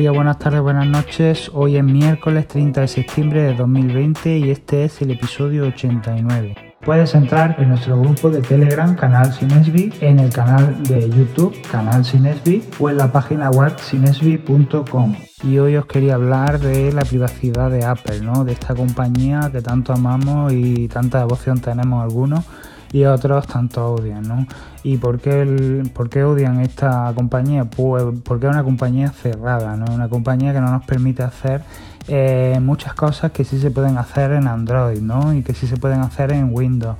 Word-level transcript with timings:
días, 0.00 0.14
buenas 0.14 0.38
tardes, 0.38 0.62
buenas 0.62 0.86
noches. 0.86 1.50
Hoy 1.52 1.76
es 1.76 1.84
miércoles 1.84 2.48
30 2.48 2.80
de 2.80 2.88
septiembre 2.88 3.42
de 3.42 3.54
2020 3.54 4.38
y 4.38 4.50
este 4.50 4.84
es 4.84 5.02
el 5.02 5.10
episodio 5.10 5.66
89. 5.66 6.54
Puedes 6.80 7.14
entrar 7.14 7.56
en 7.58 7.68
nuestro 7.68 8.00
grupo 8.00 8.30
de 8.30 8.40
Telegram, 8.40 8.96
Canal 8.96 9.30
Sinesbi, 9.30 9.92
en 10.00 10.18
el 10.18 10.32
canal 10.32 10.82
de 10.84 11.06
YouTube, 11.10 11.54
Canal 11.70 12.02
Sinesbi, 12.02 12.64
o 12.78 12.88
en 12.88 12.96
la 12.96 13.12
página 13.12 13.50
web 13.50 13.78
sinesbi.com. 13.78 15.16
Y 15.42 15.58
hoy 15.58 15.76
os 15.76 15.84
quería 15.84 16.14
hablar 16.14 16.60
de 16.60 16.92
la 16.92 17.02
privacidad 17.02 17.70
de 17.70 17.84
Apple, 17.84 18.22
¿no? 18.22 18.44
De 18.44 18.52
esta 18.52 18.74
compañía 18.74 19.50
que 19.52 19.60
tanto 19.60 19.92
amamos 19.92 20.54
y 20.54 20.88
tanta 20.88 21.18
devoción 21.18 21.60
tenemos 21.60 22.02
algunos 22.02 22.46
y 22.92 23.04
otros 23.04 23.46
tanto 23.46 23.92
odian, 23.92 24.22
¿no? 24.22 24.46
¿Y 24.82 24.96
por 24.96 25.20
qué, 25.20 25.42
el, 25.42 25.90
por 25.94 26.08
qué 26.08 26.24
odian 26.24 26.60
esta 26.60 27.12
compañía? 27.14 27.64
Pues 27.64 28.04
porque 28.24 28.46
es 28.46 28.52
una 28.52 28.64
compañía 28.64 29.10
cerrada, 29.10 29.76
¿no? 29.76 29.92
Una 29.92 30.08
compañía 30.08 30.52
que 30.52 30.60
no 30.60 30.70
nos 30.70 30.84
permite 30.84 31.22
hacer 31.22 31.62
eh, 32.08 32.58
muchas 32.60 32.94
cosas 32.94 33.30
que 33.30 33.44
sí 33.44 33.60
se 33.60 33.70
pueden 33.70 33.98
hacer 33.98 34.32
en 34.32 34.48
Android, 34.48 35.00
¿no? 35.00 35.32
Y 35.32 35.42
que 35.42 35.54
sí 35.54 35.66
se 35.66 35.76
pueden 35.76 36.00
hacer 36.00 36.32
en 36.32 36.52
Windows. 36.52 36.96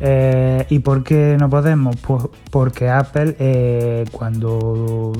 Eh, 0.00 0.66
¿Y 0.68 0.80
por 0.80 1.04
qué 1.04 1.36
no 1.38 1.48
podemos? 1.48 1.96
Pues 1.96 2.24
porque 2.50 2.90
Apple 2.90 3.36
eh, 3.38 4.04
cuando 4.12 5.12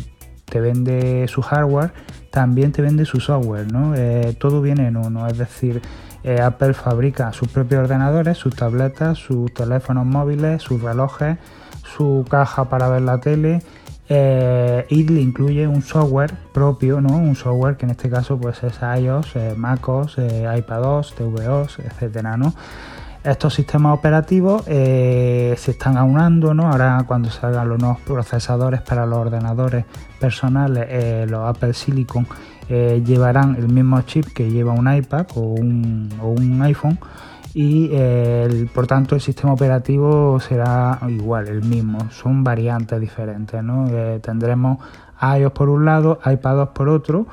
te 0.44 0.60
vende 0.60 1.26
su 1.28 1.40
hardware 1.40 1.92
también 2.30 2.72
te 2.72 2.82
vende 2.82 3.04
su 3.06 3.20
software, 3.20 3.70
¿no? 3.70 3.94
todo 4.38 4.62
viene 4.62 4.86
en 4.88 4.96
uno, 4.96 5.26
es 5.26 5.36
decir, 5.36 5.82
eh, 6.24 6.40
Apple 6.40 6.72
fabrica 6.74 7.32
sus 7.32 7.48
propios 7.48 7.82
ordenadores, 7.82 8.38
sus 8.38 8.54
tabletas, 8.54 9.18
sus 9.18 9.52
teléfonos 9.52 10.06
móviles, 10.06 10.62
sus 10.62 10.80
relojes, 10.80 11.38
su 11.96 12.24
caja 12.28 12.66
para 12.68 12.88
ver 12.88 13.02
la 13.02 13.18
tele 13.18 13.62
eh, 14.08 14.86
y 14.88 15.04
le 15.04 15.20
incluye 15.20 15.66
un 15.66 15.82
software 15.82 16.32
propio, 16.52 17.00
¿no? 17.00 17.16
Un 17.16 17.34
software 17.34 17.76
que 17.76 17.86
en 17.86 17.90
este 17.90 18.08
caso 18.08 18.38
pues 18.38 18.62
es 18.62 18.78
iOS, 18.80 19.34
eh, 19.36 19.54
MacOS, 19.56 20.18
iPadOS, 20.56 21.14
tvOS, 21.14 21.80
etcétera, 21.80 22.36
¿no? 22.36 22.54
Estos 23.24 23.54
sistemas 23.54 23.96
operativos 23.96 24.64
se 24.64 25.52
están 25.54 25.96
aunando, 25.96 26.54
¿no? 26.54 26.72
Ahora 26.72 27.04
cuando 27.06 27.30
salgan 27.30 27.68
los 27.68 27.78
nuevos 27.78 28.00
procesadores 28.00 28.80
para 28.80 29.06
los 29.06 29.16
ordenadores 29.18 29.84
personales, 30.18 31.30
los 31.30 31.48
Apple 31.48 31.72
Silicon 31.72 32.26
eh, 32.74 33.02
llevarán 33.04 33.54
el 33.56 33.68
mismo 33.68 34.00
chip 34.00 34.28
que 34.32 34.50
lleva 34.50 34.72
un 34.72 34.90
iPad 34.90 35.26
o 35.34 35.40
un, 35.42 36.58
iPhone 36.62 36.98
y 37.52 37.90
eh, 37.92 38.66
por 38.74 38.86
tanto 38.86 39.14
el 39.14 39.20
sistema 39.20 39.52
operativo 39.52 40.40
será 40.40 40.98
igual, 41.06 41.48
el 41.48 41.62
mismo, 41.62 42.08
son 42.08 42.42
variantes 42.42 42.98
diferentes, 42.98 43.62
¿no? 43.62 43.88
Eh, 43.90 44.20
tendremos 44.22 44.78
iOS 45.20 45.52
por 45.52 45.68
un 45.68 45.84
lado, 45.84 46.18
iPadOS 46.24 46.70
por 46.70 46.88
otro, 46.88 47.26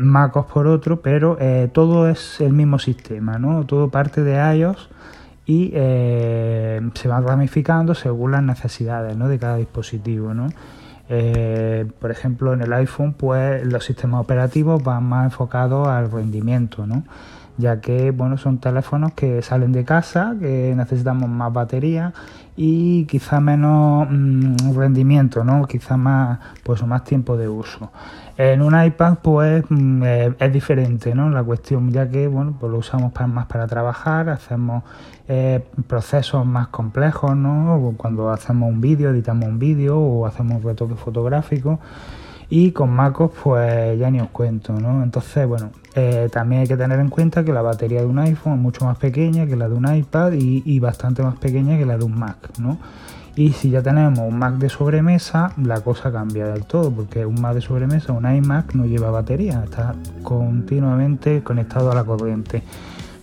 MacOS 0.00 0.46
por 0.46 0.66
otro, 0.66 1.00
pero 1.00 1.38
todo 1.72 2.08
es 2.08 2.40
el 2.40 2.52
mismo 2.54 2.80
sistema, 2.80 3.38
¿no? 3.38 3.64
Todo 3.66 3.88
parte 3.88 4.24
de 4.24 4.34
iOS 4.56 4.88
y 5.46 5.70
se 5.70 7.08
va 7.08 7.20
ramificando 7.20 7.94
según 7.94 8.32
las 8.32 8.42
necesidades 8.42 9.16
de 9.16 9.38
cada 9.38 9.58
dispositivo, 9.58 10.34
¿no? 10.34 10.48
Eh, 11.08 11.86
por 11.98 12.10
ejemplo, 12.10 12.54
en 12.54 12.62
el 12.62 12.72
iPhone, 12.72 13.12
pues 13.12 13.64
los 13.66 13.84
sistemas 13.84 14.22
operativos 14.22 14.82
van 14.82 15.04
más 15.04 15.24
enfocados 15.24 15.86
al 15.88 16.10
rendimiento, 16.10 16.86
¿no? 16.86 17.04
ya 17.56 17.80
que 17.80 18.10
bueno, 18.10 18.36
son 18.36 18.58
teléfonos 18.58 19.12
que 19.12 19.42
salen 19.42 19.72
de 19.72 19.84
casa, 19.84 20.34
que 20.40 20.74
necesitamos 20.76 21.28
más 21.28 21.52
batería 21.52 22.12
y 22.56 23.04
quizá 23.04 23.40
menos 23.40 24.08
mm, 24.10 24.76
rendimiento, 24.76 25.44
¿no? 25.44 25.66
quizá 25.66 25.96
más, 25.96 26.38
pues, 26.62 26.84
más 26.84 27.04
tiempo 27.04 27.36
de 27.36 27.48
uso. 27.48 27.90
En 28.36 28.62
un 28.62 28.80
iPad 28.80 29.18
pues 29.22 29.64
mm, 29.68 30.02
eh, 30.04 30.34
es 30.38 30.52
diferente 30.52 31.14
¿no? 31.14 31.30
la 31.30 31.44
cuestión, 31.44 31.92
ya 31.92 32.08
que 32.08 32.26
bueno, 32.26 32.56
pues 32.58 32.72
lo 32.72 32.78
usamos 32.78 33.12
más 33.28 33.46
para 33.46 33.66
trabajar, 33.66 34.28
hacemos 34.28 34.82
eh, 35.28 35.64
procesos 35.86 36.44
más 36.44 36.68
complejos, 36.68 37.36
¿no? 37.36 37.94
cuando 37.96 38.30
hacemos 38.30 38.70
un 38.70 38.80
vídeo, 38.80 39.10
editamos 39.10 39.48
un 39.48 39.58
vídeo 39.58 39.98
o 39.98 40.26
hacemos 40.26 40.56
un 40.56 40.62
retoque 40.62 40.94
fotográfico. 40.94 41.80
Y 42.50 42.72
con 42.72 42.90
MacOS 42.90 43.32
pues 43.42 43.98
ya 43.98 44.10
ni 44.10 44.20
os 44.20 44.28
cuento, 44.28 44.74
¿no? 44.74 45.02
Entonces, 45.02 45.48
bueno, 45.48 45.70
eh, 45.94 46.28
también 46.30 46.60
hay 46.60 46.68
que 46.68 46.76
tener 46.76 47.00
en 47.00 47.08
cuenta 47.08 47.42
que 47.42 47.52
la 47.52 47.62
batería 47.62 48.00
de 48.00 48.06
un 48.06 48.18
iPhone 48.18 48.52
es 48.52 48.58
mucho 48.58 48.84
más 48.84 48.98
pequeña 48.98 49.46
que 49.46 49.56
la 49.56 49.68
de 49.68 49.74
un 49.74 49.92
iPad 49.92 50.32
y, 50.32 50.62
y 50.64 50.78
bastante 50.78 51.22
más 51.22 51.36
pequeña 51.36 51.78
que 51.78 51.86
la 51.86 51.96
de 51.96 52.04
un 52.04 52.16
Mac, 52.16 52.36
¿no? 52.60 52.78
Y 53.36 53.52
si 53.52 53.70
ya 53.70 53.82
tenemos 53.82 54.20
un 54.20 54.38
Mac 54.38 54.54
de 54.54 54.68
sobremesa, 54.68 55.52
la 55.56 55.80
cosa 55.80 56.12
cambia 56.12 56.46
del 56.46 56.64
todo, 56.66 56.92
porque 56.92 57.26
un 57.26 57.40
Mac 57.40 57.54
de 57.54 57.62
sobremesa, 57.62 58.12
un 58.12 58.32
iMac, 58.32 58.74
no 58.74 58.84
lleva 58.86 59.10
batería, 59.10 59.62
está 59.64 59.94
continuamente 60.22 61.42
conectado 61.42 61.90
a 61.90 61.94
la 61.96 62.04
corriente. 62.04 62.62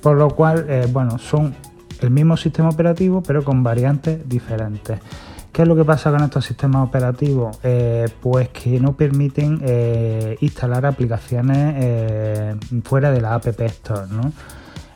Por 0.01 0.17
lo 0.17 0.29
cual, 0.31 0.65
eh, 0.67 0.87
bueno, 0.91 1.17
son 1.17 1.53
el 2.01 2.11
mismo 2.11 2.35
sistema 2.37 2.69
operativo, 2.69 3.21
pero 3.21 3.43
con 3.43 3.63
variantes 3.63 4.27
diferentes. 4.27 4.99
¿Qué 5.51 5.63
es 5.63 5.67
lo 5.67 5.75
que 5.75 5.83
pasa 5.83 6.11
con 6.11 6.23
estos 6.23 6.45
sistemas 6.45 6.87
operativos? 6.87 7.59
Eh, 7.63 8.07
pues 8.21 8.49
que 8.49 8.79
no 8.79 8.93
permiten 8.95 9.59
eh, 9.63 10.37
instalar 10.39 10.85
aplicaciones 10.85 12.55
fuera 12.83 13.11
de 13.11 13.21
la 13.21 13.35
App 13.35 13.47
Store, 13.47 14.07
¿no? 14.09 14.31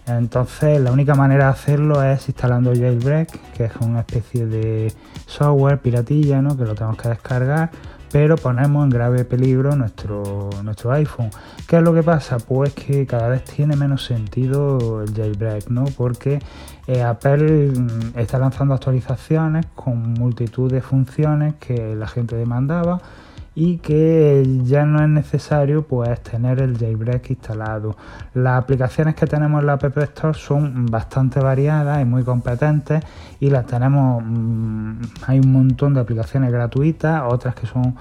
Entonces 0.07 0.79
la 0.79 0.91
única 0.91 1.15
manera 1.15 1.45
de 1.45 1.51
hacerlo 1.51 2.03
es 2.03 2.27
instalando 2.27 2.73
Jailbreak, 2.73 3.53
que 3.53 3.65
es 3.65 3.71
una 3.81 4.01
especie 4.01 4.45
de 4.45 4.93
software 5.25 5.79
piratilla, 5.79 6.41
¿no? 6.41 6.55
que 6.55 6.63
lo 6.63 6.75
tenemos 6.75 6.97
que 6.97 7.09
descargar, 7.09 7.71
pero 8.11 8.35
ponemos 8.37 8.83
en 8.83 8.89
grave 8.89 9.25
peligro 9.25 9.75
nuestro, 9.75 10.49
nuestro 10.63 10.91
iPhone. 10.91 11.29
¿Qué 11.67 11.77
es 11.77 11.83
lo 11.83 11.93
que 11.93 12.03
pasa? 12.03 12.37
Pues 12.37 12.73
que 12.73 13.05
cada 13.05 13.29
vez 13.29 13.43
tiene 13.43 13.75
menos 13.75 14.05
sentido 14.05 15.03
el 15.03 15.13
jailbreak, 15.13 15.69
¿no? 15.69 15.85
Porque 15.97 16.39
eh, 16.87 17.01
Apple 17.01 17.71
mm, 17.71 18.17
está 18.17 18.39
lanzando 18.39 18.73
actualizaciones 18.73 19.65
con 19.75 20.13
multitud 20.13 20.71
de 20.71 20.81
funciones 20.81 21.55
que 21.55 21.95
la 21.95 22.07
gente 22.07 22.35
demandaba 22.35 23.01
y 23.55 23.77
que 23.77 24.45
ya 24.63 24.85
no 24.85 25.01
es 25.01 25.07
necesario 25.07 25.87
pues 25.87 26.21
tener 26.21 26.59
el 26.59 26.77
jailbreak 26.77 27.29
instalado. 27.29 27.95
Las 28.33 28.61
aplicaciones 28.61 29.15
que 29.15 29.25
tenemos 29.25 29.61
en 29.61 29.67
la 29.67 29.73
App 29.73 29.97
Store 29.97 30.37
son 30.37 30.85
bastante 30.87 31.39
variadas 31.39 32.01
y 32.01 32.05
muy 32.05 32.23
competentes 32.23 33.01
y 33.39 33.49
las 33.49 33.65
tenemos, 33.65 34.21
mm, 34.25 35.01
hay 35.27 35.39
un 35.39 35.53
montón 35.53 35.93
de 35.93 36.01
aplicaciones 36.01 36.51
gratuitas, 36.51 37.23
otras 37.25 37.55
que 37.55 37.65
son 37.65 37.95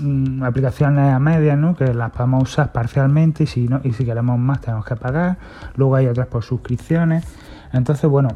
mm, 0.00 0.42
aplicaciones 0.42 1.14
a 1.14 1.20
medias, 1.20 1.56
¿no? 1.56 1.76
que 1.76 1.94
las 1.94 2.10
podemos 2.10 2.42
usar 2.42 2.72
parcialmente 2.72 3.44
y 3.44 3.46
si, 3.46 3.68
no, 3.68 3.80
y 3.84 3.92
si 3.92 4.04
queremos 4.04 4.38
más 4.40 4.60
tenemos 4.60 4.84
que 4.84 4.96
pagar. 4.96 5.38
Luego 5.76 5.94
hay 5.94 6.08
otras 6.08 6.26
por 6.26 6.42
suscripciones. 6.42 7.24
Entonces, 7.72 8.10
bueno, 8.10 8.30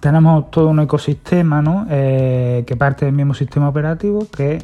tenemos 0.00 0.50
todo 0.50 0.68
un 0.68 0.80
ecosistema 0.80 1.62
¿no? 1.62 1.86
Eh, 1.90 2.64
que 2.66 2.76
parte 2.76 3.04
del 3.04 3.14
mismo 3.14 3.34
sistema 3.34 3.68
operativo 3.68 4.26
que 4.34 4.58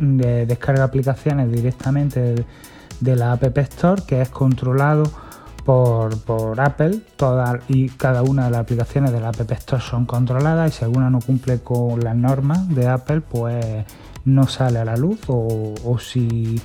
descarga 0.46 0.84
aplicaciones 0.84 1.50
directamente 1.50 2.46
de, 3.00 3.16
la 3.16 3.32
App 3.32 3.58
Store 3.58 4.02
que 4.06 4.20
es 4.20 4.28
controlado 4.28 5.04
por, 5.64 6.18
por, 6.22 6.60
Apple 6.60 7.00
todas 7.16 7.60
y 7.68 7.88
cada 7.88 8.22
una 8.22 8.44
de 8.44 8.50
las 8.50 8.60
aplicaciones 8.60 9.12
de 9.12 9.20
la 9.20 9.28
App 9.28 9.50
Store 9.50 9.82
son 9.82 10.06
controladas 10.06 10.74
y 10.74 10.78
si 10.78 10.84
alguna 10.84 11.10
no 11.10 11.20
cumple 11.20 11.60
con 11.60 12.00
las 12.00 12.16
normas 12.16 12.68
de 12.68 12.86
Apple 12.86 13.20
pues 13.20 13.84
no 14.24 14.46
sale 14.46 14.78
a 14.78 14.84
la 14.84 14.96
luz 14.96 15.20
o, 15.28 15.98
si 15.98 16.60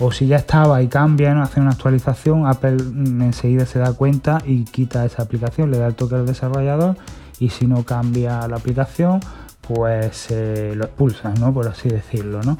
o 0.00 0.12
si 0.12 0.28
ya 0.28 0.36
estaba 0.36 0.80
y 0.82 0.88
cambia, 0.88 1.34
¿no? 1.34 1.42
hace 1.42 1.60
una 1.60 1.70
actualización, 1.70 2.46
Apple 2.46 2.76
enseguida 3.20 3.66
se 3.66 3.80
da 3.80 3.92
cuenta 3.92 4.38
y 4.46 4.64
quita 4.64 5.04
esa 5.04 5.22
aplicación, 5.22 5.72
le 5.72 5.78
da 5.78 5.88
el 5.88 5.94
toque 5.94 6.14
al 6.14 6.26
desarrollador 6.26 6.96
y 7.40 7.48
si 7.50 7.66
no 7.66 7.84
cambia 7.84 8.46
la 8.48 8.56
aplicación, 8.56 9.20
pues 9.60 10.28
lo 10.30 10.84
expulsan, 10.84 11.34
¿no? 11.40 11.52
Por 11.52 11.68
así 11.68 11.88
decirlo, 11.88 12.42
¿no? 12.42 12.58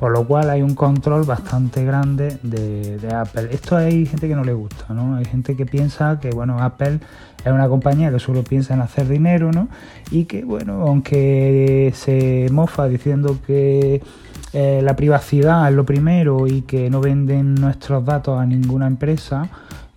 Por 0.00 0.12
lo 0.12 0.26
cual 0.26 0.48
hay 0.48 0.62
un 0.62 0.74
control 0.74 1.24
bastante 1.24 1.84
grande 1.84 2.38
de, 2.42 3.14
Apple. 3.14 3.48
Esto 3.52 3.76
hay 3.76 4.06
gente 4.06 4.28
que 4.28 4.34
no 4.34 4.44
le 4.44 4.54
gusta, 4.54 4.94
¿no? 4.94 5.16
Hay 5.16 5.26
gente 5.26 5.54
que 5.56 5.66
piensa 5.66 6.18
que, 6.18 6.30
bueno, 6.30 6.56
Apple 6.58 7.00
es 7.44 7.52
una 7.52 7.68
compañía 7.68 8.10
que 8.10 8.18
solo 8.18 8.42
piensa 8.42 8.72
en 8.72 8.80
hacer 8.80 9.06
dinero, 9.08 9.52
¿no? 9.52 9.68
Y 10.10 10.24
que, 10.24 10.42
bueno, 10.42 10.84
aunque 10.86 11.92
se 11.94 12.48
mofa 12.50 12.88
diciendo 12.88 13.36
que 13.46 14.00
eh, 14.54 14.80
la 14.82 14.96
privacidad 14.96 15.68
es 15.68 15.74
lo 15.74 15.84
primero 15.84 16.46
y 16.46 16.62
que 16.62 16.88
no 16.88 17.02
venden 17.02 17.54
nuestros 17.54 18.02
datos 18.02 18.40
a 18.40 18.46
ninguna 18.46 18.86
empresa, 18.86 19.50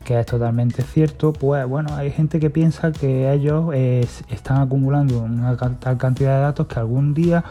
que 0.03 0.19
es 0.19 0.25
totalmente 0.25 0.83
cierto, 0.83 1.33
pues 1.33 1.65
bueno, 1.65 1.95
hay 1.95 2.11
gente 2.11 2.39
que 2.39 2.49
piensa 2.49 2.91
que 2.91 3.31
ellos 3.31 3.71
eh, 3.73 4.07
están 4.29 4.61
acumulando 4.61 5.19
una 5.19 5.55
tal 5.57 5.97
cantidad 5.97 6.35
de 6.35 6.41
datos 6.41 6.67
que 6.67 6.79
algún 6.79 7.13
día 7.13 7.43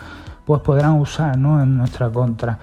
pues 0.45 0.61
podrán 0.61 1.01
usar 1.01 1.39
¿no? 1.39 1.63
en 1.63 1.79
nuestra 1.79 2.11
contra. 2.11 2.59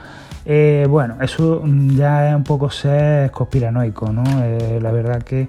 Eh, 0.46 0.86
bueno, 0.90 1.18
eso 1.22 1.64
ya 1.96 2.30
es 2.30 2.36
un 2.36 2.44
poco 2.44 2.70
ser 2.70 3.32
conspiranoico, 3.32 4.12
¿no? 4.12 4.24
Eh, 4.44 4.80
la 4.82 4.92
verdad 4.92 5.22
que 5.22 5.48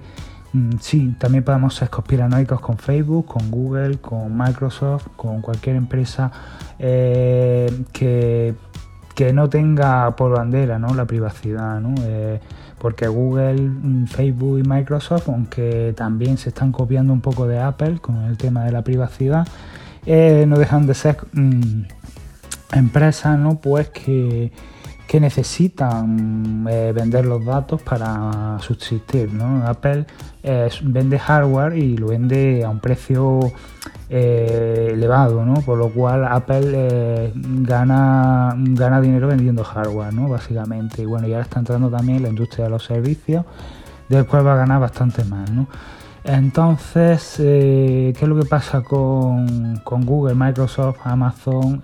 mm, 0.53 0.73
sí, 0.81 1.15
también 1.19 1.45
podemos 1.45 1.75
ser 1.75 1.89
conspiranoicos 1.91 2.61
con 2.61 2.77
Facebook, 2.79 3.27
con 3.27 3.51
Google, 3.51 3.99
con 3.99 4.37
Microsoft, 4.37 5.09
con 5.17 5.41
cualquier 5.41 5.77
empresa 5.77 6.31
que 6.79 8.55
que 9.21 9.35
no 9.35 9.51
tenga 9.51 10.17
por 10.17 10.33
bandera 10.33 10.79
¿no? 10.79 10.95
la 10.95 11.05
privacidad, 11.05 11.79
¿no? 11.79 11.95
Eh, 12.07 12.41
porque 12.79 13.07
Google, 13.07 13.61
mm, 13.61 14.07
Facebook 14.07 14.61
y 14.61 14.63
Microsoft, 14.67 15.29
aunque 15.29 15.93
también 15.95 16.39
se 16.39 16.49
están 16.49 16.73
copiando 16.73 17.13
un 17.13 17.21
poco 17.21 17.47
de 17.47 17.59
Apple 17.59 17.99
con 18.01 18.23
el 18.23 18.39
tema 18.39 18.65
de 18.65 18.73
la 18.73 18.81
privacidad, 18.81 19.47
eh, 20.07 20.47
no 20.49 20.59
dejan 20.59 20.87
de 20.87 20.95
ser 20.95 21.19
mm, 21.35 21.83
empresas 22.73 23.39
¿no? 23.39 23.61
pues 23.61 23.91
que, 23.91 24.53
necesitan 25.19 26.67
eh, 26.71 26.93
vender 26.95 27.27
los 27.27 27.45
datos 27.45 27.83
para 27.83 28.59
subsistir. 28.61 29.33
¿no? 29.33 29.67
Apple 29.67 30.07
vende 30.83 31.19
hardware 31.19 31.77
y 31.77 31.97
lo 31.97 32.09
vende 32.09 32.63
a 32.65 32.71
un 32.71 32.79
precio 32.79 33.41
eh, 34.13 34.89
elevado, 34.93 35.45
¿no? 35.45 35.55
Por 35.63 35.79
lo 35.79 35.89
cual 35.89 36.25
Apple 36.25 36.73
eh, 36.73 37.33
gana, 37.35 38.53
gana 38.57 39.01
dinero 39.01 39.29
vendiendo 39.29 39.63
hardware, 39.63 40.13
¿no? 40.13 40.29
Básicamente. 40.29 41.03
Y 41.03 41.05
bueno, 41.05 41.29
ya 41.29 41.41
está 41.41 41.61
entrando 41.61 41.89
también 41.89 42.21
la 42.21 42.29
industria 42.29 42.65
de 42.65 42.71
los 42.71 42.85
servicios, 42.85 43.45
del 44.09 44.27
cual 44.27 44.45
va 44.45 44.55
a 44.55 44.57
ganar 44.57 44.81
bastante 44.81 45.23
más, 45.25 45.49
¿no? 45.53 45.69
Entonces, 46.25 47.37
eh, 47.39 48.13
¿qué 48.19 48.25
es 48.25 48.29
lo 48.29 48.37
que 48.37 48.49
pasa 48.49 48.83
con, 48.83 49.77
con 49.85 50.05
Google, 50.05 50.35
Microsoft, 50.35 50.99
Amazon, 51.05 51.81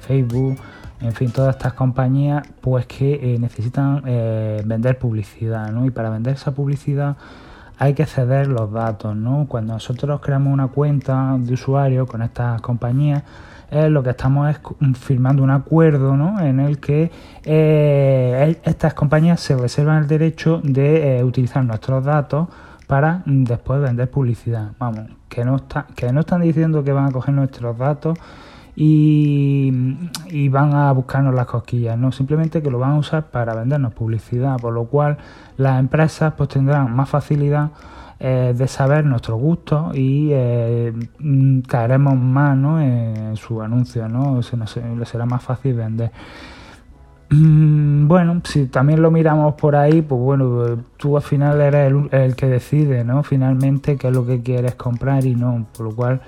Facebook? 0.00 0.58
En 1.00 1.12
fin, 1.12 1.30
todas 1.30 1.56
estas 1.56 1.72
compañías, 1.72 2.46
pues 2.60 2.86
que 2.86 3.36
necesitan 3.40 4.02
vender 4.02 4.98
publicidad, 4.98 5.70
¿no? 5.70 5.86
Y 5.86 5.90
para 5.90 6.10
vender 6.10 6.34
esa 6.34 6.52
publicidad, 6.52 7.16
hay 7.78 7.94
que 7.94 8.04
ceder 8.04 8.48
los 8.48 8.70
datos, 8.70 9.16
¿no? 9.16 9.46
Cuando 9.48 9.72
nosotros 9.72 10.20
creamos 10.20 10.52
una 10.52 10.68
cuenta 10.68 11.36
de 11.38 11.54
usuario 11.54 12.06
con 12.06 12.20
estas 12.20 12.60
compañías, 12.60 13.22
lo 13.70 14.02
que 14.02 14.10
estamos 14.10 14.50
es 14.50 14.60
firmando 14.98 15.42
un 15.42 15.50
acuerdo 15.50 16.16
¿no? 16.16 16.40
en 16.40 16.60
el 16.60 16.80
que 16.80 17.10
eh, 17.44 18.58
estas 18.64 18.94
compañías 18.94 19.40
se 19.40 19.56
reservan 19.56 19.98
el 19.98 20.08
derecho 20.08 20.60
de 20.64 21.18
eh, 21.18 21.24
utilizar 21.24 21.64
nuestros 21.64 22.04
datos 22.04 22.48
para 22.86 23.22
después 23.24 23.80
vender 23.80 24.10
publicidad. 24.10 24.72
Vamos, 24.78 25.04
que 25.28 25.44
no, 25.44 25.56
que 25.94 26.12
no 26.12 26.20
están 26.20 26.40
diciendo 26.40 26.82
que 26.82 26.92
van 26.92 27.06
a 27.06 27.12
coger 27.12 27.32
nuestros 27.32 27.78
datos 27.78 28.18
y, 28.82 30.48
van 30.48 30.74
a 30.74 30.90
buscarnos 30.92 31.34
las 31.34 31.44
cosquillas, 31.44 31.98
no 31.98 32.12
simplemente 32.12 32.62
que 32.62 32.70
lo 32.70 32.78
van 32.78 32.92
a 32.92 32.98
usar 32.98 33.30
para 33.30 33.54
vendernos 33.54 33.92
publicidad, 33.92 34.56
por 34.56 34.72
lo 34.72 34.86
cual 34.86 35.18
las 35.58 35.78
empresas 35.78 36.32
pues 36.34 36.48
tendrán 36.48 36.94
más 36.96 37.10
facilidad 37.10 37.72
eh, 38.18 38.54
de 38.56 38.68
saber 38.68 39.04
nuestros 39.04 39.38
gustos 39.38 39.94
y 39.94 40.30
eh, 40.32 40.94
mm, 41.18 41.60
caeremos 41.60 42.16
más 42.16 42.56
¿no? 42.56 42.80
en 42.80 43.36
su 43.36 43.60
anuncio, 43.60 44.08
¿no? 44.08 44.42
Se 44.42 44.56
nos, 44.56 44.70
será 45.04 45.26
más 45.26 45.42
fácil 45.42 45.74
vender. 45.74 46.10
Mm, 47.28 48.08
bueno, 48.08 48.40
si 48.44 48.66
también 48.66 49.02
lo 49.02 49.10
miramos 49.10 49.54
por 49.54 49.76
ahí, 49.76 50.00
pues 50.00 50.20
bueno, 50.20 50.84
tú 50.96 51.18
al 51.18 51.22
final 51.22 51.60
eres 51.60 51.92
el, 51.92 52.08
el 52.12 52.34
que 52.34 52.46
decide, 52.46 53.04
¿no? 53.04 53.22
Finalmente 53.24 53.98
qué 53.98 54.08
es 54.08 54.14
lo 54.14 54.24
que 54.24 54.40
quieres 54.42 54.74
comprar 54.74 55.26
y 55.26 55.34
no, 55.36 55.66
por 55.76 55.86
lo 55.86 55.94
cual 55.94 56.22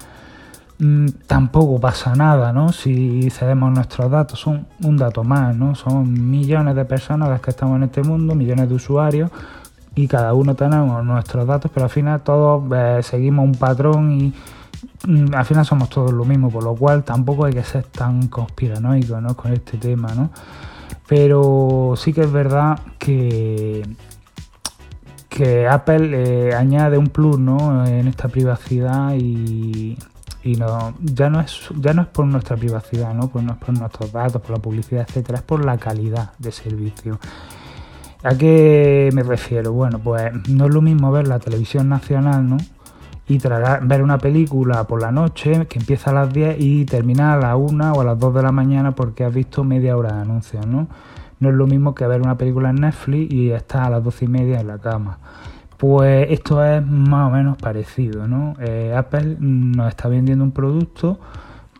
tampoco 1.27 1.79
pasa 1.81 2.15
nada, 2.15 2.53
¿no? 2.53 2.73
Si 2.73 3.31
cedemos 3.31 3.73
nuestros 3.73 4.11
datos, 4.11 4.41
son 4.41 4.67
un 4.83 4.97
dato 4.97 5.23
más, 5.23 5.55
¿no? 5.57 5.75
Son 5.75 6.31
millones 6.31 6.75
de 6.75 6.85
personas 6.85 7.29
las 7.29 7.41
que 7.41 7.51
estamos 7.51 7.77
en 7.77 7.85
este 7.85 8.03
mundo, 8.03 8.35
millones 8.35 8.69
de 8.69 8.75
usuarios 8.75 9.31
y 9.95 10.09
cada 10.09 10.35
uno 10.35 10.55
tenemos 10.55 11.05
nuestros 11.05 11.47
datos, 11.47 11.71
pero 11.73 11.85
al 11.85 11.91
final 11.91 12.23
todos 12.23 12.65
eh, 12.75 13.01
seguimos 13.03 13.45
un 13.45 13.55
patrón 13.55 14.13
y 14.13 14.35
mm, 15.07 15.35
al 15.35 15.45
final 15.45 15.65
somos 15.65 15.89
todos 15.89 16.13
lo 16.13 16.25
mismo, 16.25 16.51
por 16.51 16.65
lo 16.65 16.75
cual 16.75 17.05
tampoco 17.05 17.45
hay 17.45 17.53
que 17.53 17.65
ser 17.65 17.85
tan 17.85 18.29
conspiranoico, 18.29 19.21
¿no? 19.21 19.37
Con 19.37 19.53
este 19.53 19.79
tema, 19.79 20.15
¿no? 20.15 20.31
Pero 21.07 21.95
sí 21.97 22.13
que 22.13 22.23
es 22.23 22.33
verdad 22.33 22.79
que 22.99 23.83
que 25.29 25.67
Apple 25.67 26.11
eh, 26.13 26.55
añade 26.55 26.99
un 26.99 27.07
plus 27.07 27.39
¿no? 27.39 27.87
en 27.87 28.07
esta 28.07 28.29
privacidad 28.29 29.15
y 29.15 29.97
y 30.45 30.57
no 30.57 30.95
ya 31.01 31.31
no 31.31 31.41
es 31.41 31.69
ya 31.79 31.95
no 31.95 32.03
es 32.03 32.09
por 32.09 32.27
nuestra 32.27 32.57
privacidad 32.57 33.15
no 33.15 33.29
pues 33.29 33.45
no 33.45 33.53
es 33.53 33.59
por 33.59 33.79
nuestros 33.79 34.13
datos 34.13 34.43
por 34.43 34.51
la 34.51 34.59
publicidad 34.59 35.07
etcétera 35.09 35.39
es 35.39 35.45
por 35.45 35.65
la 35.65 35.79
calidad 35.79 36.33
de 36.39 36.53
servicio. 36.53 37.19
A 38.25 38.35
qué 38.37 39.11
me 39.13 39.23
refiero 39.23 39.73
bueno 39.73 39.99
pues 39.99 40.33
no 40.49 40.67
es 40.67 40.75
lo 40.75 40.81
mismo 40.81 41.11
ver 41.13 41.29
la 41.29 41.39
televisión 41.39 41.89
nacional 41.89 42.49
no 42.49 42.57
y 43.29 43.39
ver 43.39 44.03
una 44.03 44.19
película 44.19 44.85
por 44.85 45.01
la 45.01 45.13
noche 45.13 45.67
que 45.67 45.79
empieza 45.79 46.11
a 46.11 46.15
las 46.15 46.33
10 46.33 46.57
y 46.59 46.85
termina 46.85 47.35
a 47.35 47.37
las 47.37 47.57
1 47.57 47.93
o 47.93 48.01
a 48.01 48.05
las 48.05 48.19
2 48.19 48.35
de 48.35 48.43
la 48.43 48.53
mañana 48.53 48.93
porque 48.93 49.25
has 49.25 49.33
visto 49.33 49.65
media 49.65 49.97
hora 49.97 50.15
de 50.15 50.23
anuncios 50.23 50.67
no 50.67 50.89
no 51.39 51.49
es 51.49 51.55
lo 51.55 51.67
mismo 51.67 51.95
que 51.95 52.07
ver 52.07 52.21
una 52.21 52.37
película 52.37 52.71
en 52.71 52.77
Netflix 52.77 53.33
y 53.33 53.51
estar 53.51 53.85
a 53.85 53.91
las 53.91 54.05
12 54.05 54.25
y 54.25 54.29
media 54.29 54.61
en 54.61 54.67
la 54.67 54.79
cama 54.79 55.19
pues 55.83 56.29
esto 56.31 56.65
es 56.65 56.87
más 56.87 57.27
o 57.27 57.35
menos 57.35 57.57
parecido, 57.57 58.29
¿no? 58.29 58.55
Eh, 58.61 58.95
Apple 58.97 59.37
nos 59.41 59.89
está 59.89 60.09
vendiendo 60.09 60.45
un 60.45 60.53
producto 60.53 61.19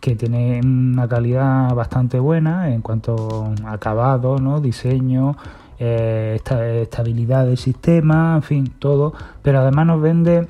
que 0.01 0.17
tiene 0.17 0.59
una 0.61 1.07
calidad 1.07 1.73
bastante 1.73 2.19
buena 2.19 2.69
en 2.73 2.81
cuanto 2.81 3.53
a 3.63 3.71
acabado, 3.71 4.39
¿no? 4.39 4.59
diseño, 4.59 5.37
eh, 5.79 6.37
estabilidad 6.81 7.45
del 7.45 7.57
sistema, 7.57 8.33
en 8.35 8.43
fin, 8.43 8.73
todo, 8.77 9.13
pero 9.41 9.59
además 9.59 9.87
nos 9.87 10.01
vende 10.01 10.49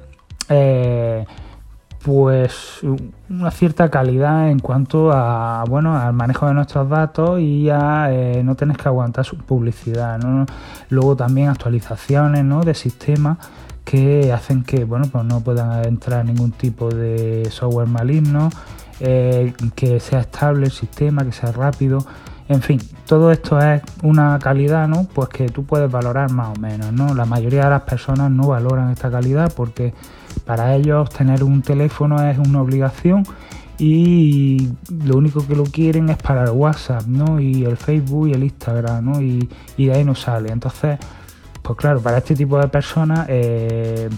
eh, 0.49 1.23
pues 2.03 2.81
una 3.29 3.49
cierta 3.51 3.89
calidad 3.89 4.49
en 4.49 4.59
cuanto 4.59 5.11
a 5.13 5.63
bueno 5.67 5.97
al 5.97 6.13
manejo 6.13 6.47
de 6.47 6.53
nuestros 6.53 6.89
datos 6.89 7.39
y 7.39 7.69
a 7.69 8.11
eh, 8.11 8.43
no 8.43 8.55
tener 8.55 8.75
que 8.75 8.89
aguantar 8.89 9.25
su 9.25 9.37
publicidad 9.37 10.19
¿no? 10.19 10.45
luego 10.89 11.15
también 11.15 11.47
actualizaciones 11.47 12.43
¿no? 12.43 12.61
de 12.63 12.73
sistemas 12.73 13.37
que 13.85 14.33
hacen 14.33 14.63
que 14.63 14.83
bueno 14.83 15.05
pues 15.11 15.23
no 15.23 15.39
puedan 15.39 15.85
entrar 15.85 16.25
ningún 16.25 16.51
tipo 16.51 16.89
de 16.89 17.47
software 17.49 17.87
maligno 17.87 18.49
eh, 18.99 19.53
que 19.73 20.01
sea 20.01 20.19
estable 20.19 20.65
el 20.65 20.71
sistema 20.71 21.23
que 21.23 21.31
sea 21.31 21.53
rápido 21.53 22.05
en 22.49 22.61
fin, 22.61 22.79
todo 23.07 23.31
esto 23.31 23.57
es 23.61 23.81
una 24.01 24.37
calidad, 24.37 24.87
¿no? 24.87 25.05
Pues 25.05 25.29
que 25.29 25.47
tú 25.47 25.63
puedes 25.63 25.89
valorar 25.89 26.29
más 26.31 26.55
o 26.57 26.59
menos, 26.59 26.91
¿no? 26.91 27.15
La 27.15 27.23
mayoría 27.25 27.63
de 27.63 27.69
las 27.69 27.83
personas 27.83 28.29
no 28.31 28.47
valoran 28.47 28.91
esta 28.91 29.09
calidad 29.09 29.51
porque 29.55 29.93
para 30.45 30.75
ellos 30.75 31.09
tener 31.09 31.43
un 31.43 31.61
teléfono 31.61 32.21
es 32.27 32.37
una 32.37 32.61
obligación 32.61 33.23
y 33.77 34.69
lo 35.05 35.17
único 35.17 35.45
que 35.45 35.55
lo 35.55 35.63
quieren 35.63 36.09
es 36.09 36.17
para 36.17 36.43
el 36.43 36.51
WhatsApp, 36.51 37.05
¿no? 37.07 37.39
Y 37.39 37.65
el 37.65 37.77
Facebook 37.77 38.27
y 38.27 38.33
el 38.33 38.43
Instagram, 38.43 39.05
¿no? 39.05 39.21
Y, 39.21 39.49
de 39.77 39.93
ahí 39.93 40.03
no 40.03 40.15
sale. 40.15 40.51
Entonces, 40.51 40.99
pues 41.61 41.77
claro, 41.77 41.99
para 41.99 42.19
este 42.19 42.35
tipo 42.35 42.59
de 42.59 42.67
personas 42.67 43.25
eh, 43.29 44.09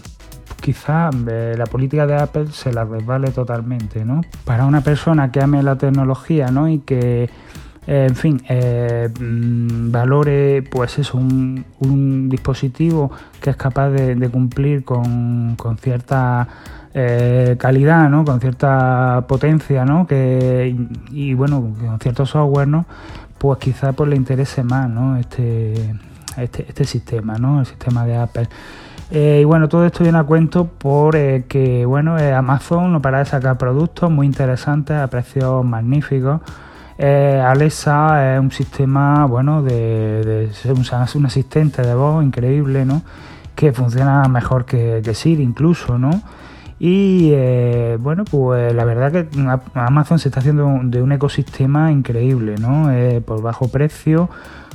quizás 0.61 1.13
eh, 1.27 1.55
la 1.57 1.65
política 1.65 2.05
de 2.05 2.15
Apple 2.15 2.47
se 2.51 2.73
la 2.73 2.83
resbale 2.83 3.31
totalmente, 3.31 4.03
¿no? 4.03 4.21
Para 4.43 4.65
una 4.65 4.81
persona 4.81 5.31
que 5.31 5.41
ame 5.41 5.63
la 5.63 5.77
tecnología, 5.77 6.47
¿no? 6.47 6.67
Y 6.67 6.79
que 6.79 7.29
en 7.87 8.15
fin, 8.15 8.41
eh, 8.49 9.09
mm, 9.19 9.91
valore 9.91 10.63
pues 10.63 10.97
eso, 10.97 11.17
un, 11.17 12.29
dispositivo 12.29 13.11
que 13.39 13.51
es 13.51 13.55
capaz 13.55 13.89
de, 13.89 14.29
cumplir 14.29 14.83
con, 14.83 15.55
cierta 15.79 16.47
eh, 16.93 17.55
calidad, 17.59 18.09
¿no? 18.09 18.25
con 18.25 18.39
cierta 18.41 19.25
potencia, 19.27 19.85
¿no? 19.85 20.07
que, 20.07 20.75
y, 21.11 21.33
bueno, 21.35 21.73
con 21.79 21.99
cierto 21.99 22.25
software, 22.25 22.67
¿no? 22.67 22.85
pues 23.37 23.59
quizá 23.59 23.93
pues, 23.93 24.09
le 24.09 24.15
interese 24.15 24.63
más 24.63 24.89
¿no? 24.89 25.17
este, 25.17 25.93
este, 26.37 26.65
este 26.67 26.85
sistema, 26.85 27.37
¿no? 27.37 27.59
el 27.59 27.65
sistema 27.67 28.05
de 28.05 28.17
Apple. 28.17 28.49
Eh, 29.11 29.39
y 29.41 29.43
bueno, 29.43 29.69
todo 29.69 29.85
esto 29.85 30.03
viene 30.03 30.17
a 30.17 30.23
cuento 30.23 30.65
por 30.65 31.15
que 31.15 31.85
bueno, 31.85 32.17
Amazon 32.17 32.91
no 32.91 33.01
para 33.03 33.19
de 33.19 33.25
sacar 33.25 33.59
productos 33.59 34.09
muy 34.09 34.25
interesantes 34.25 34.97
a 34.97 35.07
precios 35.07 35.63
magníficos. 35.63 36.41
Eh, 36.97 37.43
Alexa 37.45 38.35
es 38.35 38.39
un 38.39 38.51
sistema, 38.51 39.25
bueno, 39.25 39.61
de, 39.61 40.49
un, 40.65 41.25
asistente 41.25 41.81
de 41.81 41.93
voz 41.93 42.23
increíble, 42.23 42.85
¿no? 42.85 43.01
Que 43.53 43.73
funciona 43.73 44.23
mejor 44.27 44.65
que, 44.65 45.01
Siri 45.13 45.43
incluso, 45.43 45.97
¿no? 45.97 46.21
Y 46.79 47.31
eh, 47.33 47.97
bueno, 47.99 48.25
pues 48.25 48.73
la 48.73 48.83
verdad 48.85 49.11
que 49.11 49.27
Amazon 49.73 50.19
se 50.19 50.29
está 50.29 50.39
haciendo 50.41 50.79
de 50.83 51.01
un 51.01 51.11
ecosistema 51.11 51.91
increíble, 51.91 52.55
¿no? 52.59 52.91
Eh, 52.91 53.21
por 53.25 53.41
bajo 53.41 53.67
precio 53.69 54.29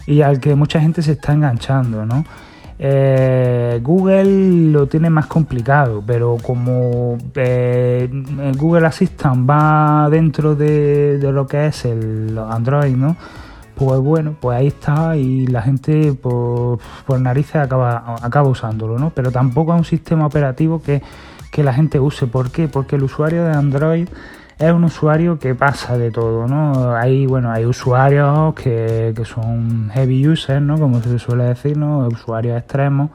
y 0.06 0.22
al 0.22 0.40
que 0.40 0.54
mucha 0.54 0.80
gente 0.80 1.02
se 1.02 1.12
está 1.12 1.32
enganchando, 1.32 2.06
¿no? 2.06 2.24
Eh, 2.82 3.78
Google 3.82 4.72
lo 4.72 4.86
tiene 4.86 5.10
más 5.10 5.26
complicado, 5.26 6.02
pero 6.06 6.38
como 6.42 7.18
eh, 7.34 8.08
Google 8.56 8.86
Assistant 8.86 9.48
va 9.48 10.08
dentro 10.10 10.54
de, 10.54 11.18
lo 11.30 11.46
que 11.46 11.66
es 11.66 11.84
el 11.84 12.38
Android, 12.38 12.96
¿no? 12.96 13.16
Pues 13.74 14.00
bueno, 14.00 14.34
pues 14.40 14.58
ahí 14.58 14.68
está 14.68 15.14
y 15.14 15.46
la 15.46 15.60
gente 15.60 16.14
por, 16.14 16.78
por 17.04 17.20
narices 17.20 17.56
acaba, 17.56 18.16
acaba 18.22 18.48
usándolo, 18.48 18.98
¿no? 18.98 19.10
Pero 19.10 19.30
tampoco 19.30 19.74
es 19.74 19.78
un 19.80 19.84
sistema 19.84 20.24
operativo 20.24 20.80
que, 20.80 21.02
que 21.50 21.62
la 21.62 21.74
gente 21.74 22.00
use. 22.00 22.26
¿Por 22.28 22.50
qué? 22.50 22.66
Porque 22.66 22.96
el 22.96 23.02
usuario 23.02 23.44
de 23.44 23.52
Android 23.52 24.08
es 24.60 24.72
un 24.72 24.84
usuario 24.84 25.38
que 25.38 25.54
pasa 25.54 25.96
de 25.96 26.10
todo, 26.10 26.46
¿no? 26.46 26.94
Hay, 26.94 27.26
bueno, 27.26 27.50
hay 27.50 27.64
usuarios 27.64 28.54
que, 28.54 29.14
son 29.24 29.88
heavy 29.94 30.28
users, 30.28 30.60
¿no? 30.60 30.78
Como 30.78 31.00
se 31.00 31.18
suele 31.18 31.44
decir, 31.44 31.78
¿no? 31.78 32.06
Usuarios 32.06 32.58
extremos 32.58 33.10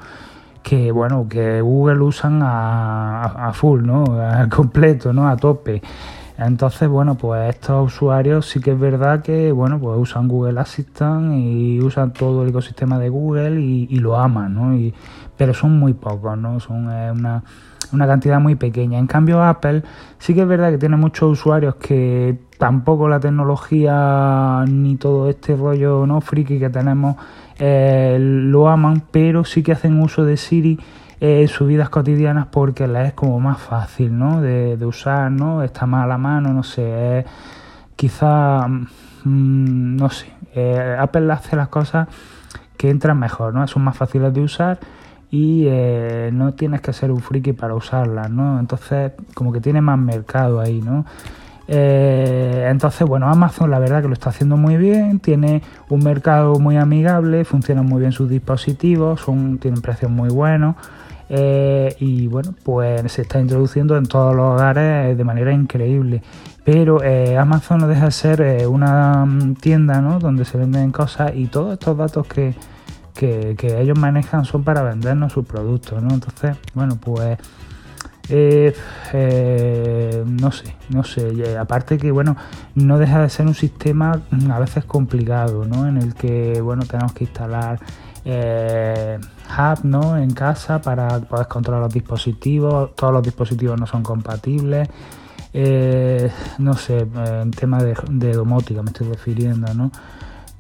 que, 0.64 0.92
bueno, 0.92 1.28
que 1.30 1.62
Google 1.62 2.00
usan 2.02 2.42
a, 2.42 3.50
a 3.50 3.54
full, 3.54 3.86
¿no? 3.86 4.04
A 4.20 4.50
completo, 4.50 5.14
¿no? 5.14 5.30
A 5.30 5.38
tope. 5.38 5.84
Entonces, 6.40 6.90
bueno, 6.90 7.16
pues 7.16 7.48
estos 7.56 7.94
usuarios 7.94 8.50
sí 8.50 8.60
que 8.60 8.72
es 8.72 8.80
verdad 8.80 9.22
que, 9.22 9.52
bueno, 9.52 9.80
pues 9.80 10.00
usan 10.00 10.28
Google 10.28 10.60
Assistant 10.60 11.34
y 11.36 11.80
usan 11.80 12.12
todo 12.12 12.42
el 12.42 12.50
ecosistema 12.50 12.98
de 12.98 13.10
Google 13.10 13.62
y, 13.62 14.00
lo 14.00 14.18
aman, 14.18 14.56
¿no? 14.56 14.76
Y, 14.76 14.96
pero 15.38 15.54
son 15.54 15.78
muy 15.78 15.94
pocos, 15.94 16.38
¿no? 16.38 16.60
Son 16.60 16.88
una, 16.88 17.44
una 17.96 18.08
cantidad 18.08 18.40
muy 18.40 18.56
pequeña. 18.56 19.00
En 19.00 19.08
cambio, 19.08 19.44
Apple 19.44 19.84
sí 20.20 20.34
que 20.34 20.42
es 20.42 20.48
verdad 20.48 20.72
que 20.72 20.78
tiene 20.78 20.98
muchos 20.98 21.32
usuarios 21.32 21.76
que 21.76 22.38
tampoco 22.58 23.08
la 23.08 23.20
tecnología 23.20 24.64
ni 24.68 24.96
todo 24.96 25.30
este 25.30 25.56
rollo 25.56 26.06
no 26.06 26.22
friki 26.22 26.60
que 26.60 26.70
tenemos 26.70 27.16
eh, 27.58 28.18
lo 28.20 28.70
aman, 28.70 29.04
pero 29.12 29.44
sí 29.44 29.64
que 29.64 29.72
hacen 29.72 30.00
uso 30.02 30.24
de 30.26 30.38
Siri 30.38 30.80
en 31.20 31.48
sus 31.48 31.68
vidas 31.68 31.90
cotidianas 31.90 32.48
porque 32.48 32.88
la 32.88 33.06
es 33.06 33.14
como 33.14 33.40
más 33.40 33.60
fácil 33.60 34.18
¿no? 34.18 34.42
de, 34.42 34.78
usar, 34.86 35.32
¿no? 35.32 35.64
está 35.64 35.86
más 35.86 36.04
a 36.04 36.08
la 36.08 36.18
mano, 36.18 36.54
no 36.54 36.64
sé, 36.64 37.26
quizá, 37.96 38.68
mm, 38.68 39.96
no 39.96 40.10
sé, 40.10 40.28
eh, 40.54 40.98
Apple 41.00 41.32
hace 41.32 41.56
las 41.56 41.70
cosas 41.70 42.08
que 42.78 42.90
entran 42.90 43.18
mejor, 43.18 43.54
¿no? 43.54 43.66
son 43.68 43.84
más 43.84 43.98
fáciles 43.98 44.34
de 44.34 44.42
usar 44.42 44.80
y 45.32 45.66
eh, 45.68 46.30
no 46.32 46.54
tienes 46.54 46.82
que 46.82 46.94
ser 46.94 47.12
un 47.12 47.20
friki 47.20 47.54
para 47.54 47.76
usarlas, 47.76 48.30
¿no? 48.30 48.60
Entonces, 48.60 49.14
como 49.34 49.52
que 49.52 49.60
tiene 49.60 49.82
más 49.82 49.98
mercado 49.98 50.60
ahí, 50.60 50.82
¿no? 50.82 51.06
Eh, 51.68 52.68
entonces, 52.70 53.08
bueno, 53.08 53.28
Amazon 53.28 53.72
la 53.72 53.80
verdad 53.80 54.04
que 54.04 54.08
lo 54.08 54.14
está 54.14 54.30
haciendo 54.30 54.56
muy 54.56 54.78
bien, 54.78 55.20
tiene 55.20 55.64
un 55.90 56.04
mercado 56.04 56.60
muy 56.60 56.78
amigable, 56.78 57.44
funcionan 57.44 57.86
muy 57.86 58.02
bien 58.02 58.12
sus 58.12 58.30
dispositivos, 58.30 59.22
son, 59.22 59.58
tienen 59.58 59.82
precios 59.82 60.12
muy 60.12 60.30
buenos. 60.30 60.76
Eh, 61.28 61.96
y 62.00 62.28
bueno, 62.28 62.54
pues 62.64 63.12
se 63.12 63.24
está 63.24 63.40
introduciendo 63.40 63.98
en 63.98 64.06
todos 64.06 64.36
los 64.36 64.54
hogares 64.54 65.18
de 65.18 65.24
manera 65.24 65.52
increíble. 65.52 66.22
Pero 66.64 67.00
Amazon 67.40 67.80
no 67.80 67.88
deja 67.88 68.06
de 68.06 68.12
ser 68.12 68.68
una 68.68 69.26
mm, 69.26 69.56
tienda 69.56 70.02
¿no? 70.02 70.20
donde 70.20 70.46
se 70.46 70.58
venden 70.58 70.92
cosas 70.92 71.32
y 71.36 71.48
todos 71.48 71.74
estos 71.74 71.98
datos 71.98 72.28
que, 72.28 72.54
que, 73.16 73.56
ellos 73.80 73.98
manejan 73.98 74.46
son 74.46 74.64
para 74.64 74.84
vendernos 74.84 75.34
sus 75.34 75.46
productos. 75.46 76.02
¿no? 76.04 76.14
Entonces, 76.14 76.58
bueno, 76.74 76.98
pues 76.98 77.40
no 80.26 80.52
sé, 80.52 80.76
no 80.90 81.04
sé. 81.04 81.58
aparte 81.58 81.98
que 81.98 82.12
bueno, 82.12 82.36
no 82.76 82.98
deja 82.98 83.22
de 83.22 83.30
ser 83.30 83.48
un 83.48 83.56
sistema 83.56 84.22
mm, 84.32 84.52
a 84.52 84.60
veces 84.60 84.86
complicado, 84.86 85.66
¿no? 85.66 85.88
En 85.88 85.98
el 85.98 86.16
que 86.16 86.60
bueno 86.62 86.86
tenemos 86.86 87.14
que 87.14 87.26
instalar 87.26 87.80
eh, 88.28 89.20
hub 89.20 89.86
¿no? 89.86 90.18
en 90.18 90.34
casa 90.34 90.82
para 90.82 91.20
poder 91.20 91.48
controlar 91.48 91.84
los 91.84 91.94
dispositivos. 91.94 92.96
Todos 92.96 93.14
los 93.14 93.24
dispositivos 93.24 93.80
no 93.80 93.86
son 93.86 94.02
compatibles. 94.04 94.90
Eh, 95.54 96.30
no 96.58 96.74
sé, 96.74 97.08
en 97.16 97.52
tema 97.52 97.82
de, 97.82 98.34
domótica 98.34 98.82
me 98.82 98.90
estoy 98.90 99.08
refiriendo, 99.08 99.74
¿no? 99.74 99.90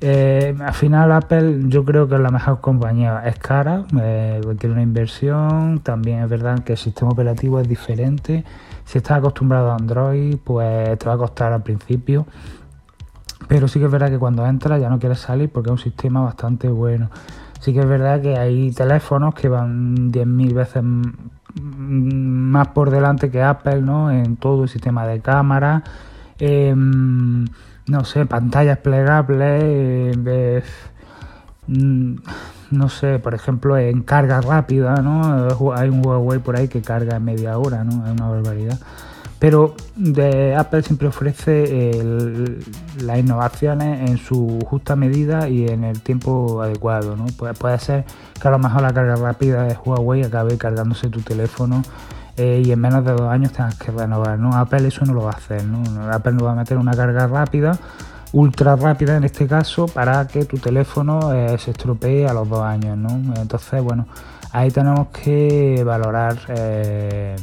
Eh, 0.02 0.56
al 0.60 0.74
final 0.74 1.12
Apple 1.12 1.62
yo 1.68 1.86
creo 1.86 2.08
que 2.08 2.16
es 2.16 2.22
la 2.22 2.30
mejor 2.30 2.60
compañía, 2.60 3.24
es 3.26 3.40
cara, 3.40 3.86
eh, 4.02 4.42
requiere 4.44 4.74
una 4.74 4.84
inversión, 4.84 5.80
también 5.80 6.20
es 6.20 6.30
verdad 6.30 6.60
que 6.64 6.74
el 6.74 6.78
sistema 6.78 7.12
operativo 7.12 7.60
es 7.60 7.68
diferente, 7.68 8.44
si 8.84 8.98
estás 8.98 9.20
acostumbrado 9.20 9.72
a 9.72 9.76
Android 9.76 10.36
pues 10.44 11.00
te 11.00 11.06
va 11.08 11.14
a 11.14 11.18
costar 11.18 11.54
al 11.54 11.64
principio, 11.64 12.28
pero 13.48 13.68
sí 13.68 13.80
que 13.80 13.86
es 13.86 13.92
verdad 13.92 14.10
que 14.10 14.20
cuando 14.20 14.46
entras 14.46 14.82
ya 14.82 14.90
no 14.90 15.00
quieres 15.00 15.20
salir 15.20 15.50
porque 15.50 15.70
es 15.70 15.72
un 15.72 15.78
sistema 15.78 16.22
bastante 16.22 16.68
bueno. 16.68 17.10
Sí 17.60 17.74
que 17.74 17.80
es 17.80 17.88
verdad 17.88 18.22
que 18.22 18.38
hay 18.38 18.72
teléfonos 18.72 19.34
que 19.34 19.50
van 19.50 20.12
10.000 20.12 20.54
veces 20.54 20.84
más 21.62 22.68
por 22.70 22.90
delante 22.92 23.32
que 23.32 23.42
Apple, 23.42 23.82
¿no? 23.82 24.12
En 24.12 24.36
todo 24.36 24.64
el 24.64 24.70
sistema 24.70 25.08
de 25.08 25.22
cámara, 25.22 25.84
em, 26.38 27.46
no 27.88 28.06
sé, 28.06 28.26
pantallas 28.26 28.80
plegables, 28.80 29.64
eh, 29.64 30.64
mm, 31.68 32.16
no 32.72 32.90
sé, 32.90 33.20
por 33.20 33.34
ejemplo, 33.36 33.78
en 33.78 34.02
carga 34.02 34.42
rápida, 34.42 34.96
¿no? 34.98 35.74
Hay 35.76 35.90
un 35.90 36.06
Huawei 36.06 36.40
por 36.40 36.56
ahí 36.56 36.68
que 36.68 36.82
carga 36.82 37.18
en 37.18 37.26
media 37.26 37.58
hora, 37.58 37.84
¿no? 37.84 38.06
Es 38.06 38.12
una 38.12 38.30
barbaridad. 38.30 38.80
Pero 39.38 39.76
de 39.96 40.56
Apple 40.56 40.82
siempre 40.82 41.08
ofrece 41.08 42.02
las 43.02 43.20
innovaciones 43.20 44.10
en 44.10 44.18
su 44.18 44.60
justa 44.66 44.96
medida 44.96 45.50
y 45.50 45.68
en 45.68 45.84
el 45.84 46.02
tiempo 46.02 46.62
adecuado. 46.62 47.16
¿no? 47.16 47.26
Puede, 47.28 47.78
ser 47.80 48.06
que 48.42 48.48
a 48.48 48.52
lo 48.52 48.60
mejor 48.60 48.82
la 48.82 48.94
carga 48.94 49.16
rápida 49.18 49.64
de 49.66 49.76
Huawei 49.76 50.24
acabe 50.24 50.58
cargándose 50.58 51.10
tu 51.10 51.22
teléfono 51.22 51.84
eh, 52.38 52.62
y 52.66 52.72
en 52.72 52.80
menos 52.80 53.06
de 53.06 53.12
dos 53.14 53.30
años 53.30 53.52
tengas 53.52 53.76
que 53.76 53.92
renovar. 53.92 54.38
¿no? 54.40 54.56
Apple 54.56 54.88
eso 54.88 55.06
no 55.06 55.14
lo 55.14 55.24
va 55.24 55.32
a 55.32 55.36
hacer. 55.36 55.64
¿no? 55.66 56.12
Apple 56.12 56.34
no 56.34 56.46
va 56.46 56.52
a 56.52 56.56
meter 56.56 56.78
una 56.78 56.94
carga 56.94 57.28
rápida, 57.28 57.78
ultra 58.34 58.76
rápida 58.76 59.16
en 59.18 59.24
este 59.24 59.48
caso, 59.48 59.88
para 59.88 60.28
que 60.28 60.46
tu 60.46 60.58
teléfono 60.58 61.34
eh, 61.34 61.58
se 61.58 61.72
estropee 61.72 62.28
a 62.28 62.34
los 62.34 62.50
dos 62.50 62.64
años. 62.64 62.98
¿no? 62.98 63.10
Entonces, 63.36 63.82
bueno, 63.82 64.08
ahí 64.52 64.72
tenemos 64.72 65.08
que 65.10 65.84
valorar. 65.86 66.38
Eh, 66.50 67.36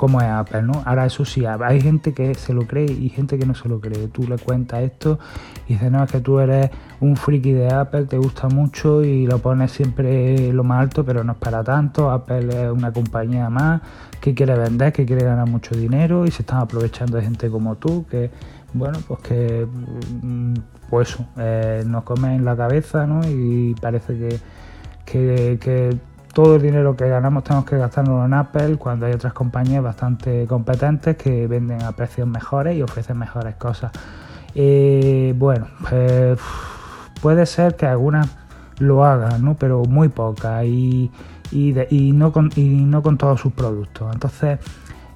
Como 0.00 0.18
es 0.22 0.28
Apple, 0.28 0.62
¿no? 0.62 0.82
Ahora 0.86 1.04
eso 1.04 1.26
sí, 1.26 1.44
hay 1.44 1.78
gente 1.78 2.14
que 2.14 2.34
se 2.34 2.54
lo 2.54 2.66
cree 2.66 2.90
y 2.90 3.10
gente 3.10 3.38
que 3.38 3.44
no 3.44 3.54
se 3.54 3.68
lo 3.68 3.82
cree. 3.82 4.08
Tú 4.08 4.26
le 4.26 4.38
cuentas 4.38 4.80
esto 4.80 5.18
y 5.68 5.74
dices, 5.74 5.90
no, 5.90 6.02
es 6.02 6.10
que 6.10 6.20
tú 6.20 6.38
eres 6.38 6.70
un 7.00 7.18
friki 7.18 7.52
de 7.52 7.68
Apple, 7.68 8.06
te 8.06 8.16
gusta 8.16 8.48
mucho 8.48 9.04
y 9.04 9.26
lo 9.26 9.40
pones 9.40 9.72
siempre 9.72 10.54
lo 10.54 10.64
más 10.64 10.80
alto, 10.80 11.04
pero 11.04 11.22
no 11.22 11.32
es 11.32 11.38
para 11.38 11.62
tanto. 11.62 12.10
Apple 12.10 12.48
es 12.48 12.70
una 12.70 12.90
compañía 12.94 13.50
más 13.50 13.82
que 14.22 14.32
quiere 14.32 14.56
vender, 14.56 14.90
que 14.94 15.04
quiere 15.04 15.22
ganar 15.22 15.46
mucho 15.46 15.74
dinero 15.74 16.24
y 16.24 16.30
se 16.30 16.44
están 16.44 16.60
aprovechando 16.60 17.18
de 17.18 17.24
gente 17.24 17.50
como 17.50 17.76
tú, 17.76 18.06
que, 18.06 18.30
bueno, 18.72 19.00
pues 19.06 19.20
que, 19.20 19.66
mm, 20.22 20.54
pues 20.88 21.10
eso, 21.10 21.26
eh, 21.36 21.82
nos 21.86 22.04
comen 22.04 22.42
la 22.42 22.56
cabeza, 22.56 23.06
¿no? 23.06 23.20
Y 23.28 23.74
parece 23.82 24.16
que, 24.16 24.38
que, 25.04 25.58
que 25.60 26.09
todo 26.32 26.56
el 26.56 26.62
dinero 26.62 26.96
que 26.96 27.08
ganamos 27.08 27.44
tenemos 27.44 27.64
que 27.64 27.76
gastarlo 27.76 28.24
en 28.24 28.34
Apple 28.34 28.76
cuando 28.76 29.06
hay 29.06 29.12
otras 29.12 29.32
compañías 29.32 29.82
bastante 29.82 30.46
competentes 30.46 31.16
que 31.16 31.46
venden 31.46 31.82
a 31.82 31.92
precios 31.92 32.26
mejores 32.26 32.76
y 32.76 32.82
ofrecen 32.82 33.18
mejores 33.18 33.56
cosas. 33.56 33.92
Eh, 34.54 35.34
bueno, 35.36 35.66
pues, 35.88 36.38
puede 37.20 37.46
ser 37.46 37.76
que 37.76 37.86
algunas 37.86 38.28
lo 38.78 39.04
hagan, 39.04 39.44
¿no? 39.44 39.54
pero 39.54 39.84
muy 39.84 40.08
pocas 40.08 40.64
y, 40.64 41.10
no, 41.52 42.32
con, 42.32 42.50
no 42.56 43.02
con 43.02 43.18
todos 43.18 43.40
sus 43.40 43.52
productos. 43.52 44.12
Entonces, 44.12 44.58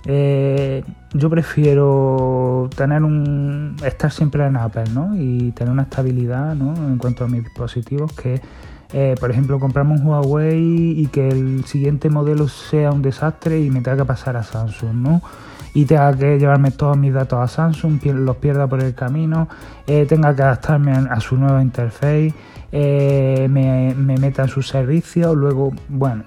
eh, 0.07 0.85
yo 1.15 1.31
prefiero 1.31 2.69
tener 2.77 3.03
un 3.03 3.77
estar 3.85 4.11
siempre 4.11 4.47
en 4.47 4.57
Apple 4.57 4.85
¿no? 4.93 5.17
y 5.17 5.53
tener 5.53 5.73
una 5.73 5.85
estabilidad 5.85 6.55
¿no? 6.55 6.75
en 6.77 6.99
cuanto 6.99 7.25
a 7.25 7.29
mis 7.29 7.43
dispositivos 7.43 8.13
que 8.13 8.41
eh, 8.93 9.15
por 9.19 9.31
ejemplo, 9.31 9.59
compramos 9.59 10.01
un 10.01 10.09
Huawei 10.09 11.01
y 11.01 11.07
que 11.09 11.29
el 11.29 11.65
siguiente 11.65 12.11
modelo 12.11 12.49
sea 12.49 12.93
un 12.93 13.03
desastre 13.03 13.61
y 13.61 13.71
me 13.71 13.81
tenga 13.81 13.99
que 13.99 14.05
pasar 14.05 14.37
a 14.37 14.43
Samsung, 14.43 14.95
¿no? 14.95 15.23
Y 15.73 15.87
tenga 15.87 16.17
que 16.17 16.39
llevarme 16.39 16.71
todos 16.71 16.97
mis 16.97 17.13
datos 17.13 17.41
a 17.41 17.49
Samsung, 17.49 18.01
los 18.05 18.37
pierda 18.37 18.69
por 18.69 18.83
el 18.83 18.95
camino, 18.95 19.49
eh, 19.87 20.07
tenga 20.07 20.35
que 20.37 20.43
adaptarme 20.43 20.93
a, 20.93 21.19
su 21.21 21.37
nueva 21.37 21.61
interface, 21.63 22.33
eh, 22.71 23.49
me, 23.51 23.95
meta 23.95 24.43
en 24.43 24.49
sus 24.49 24.69
servicios, 24.69 25.35
luego, 25.35 25.73
bueno, 25.89 26.23